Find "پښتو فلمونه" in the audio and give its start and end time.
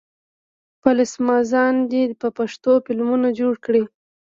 2.37-3.27